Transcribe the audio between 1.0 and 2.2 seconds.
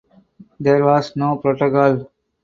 no protocol.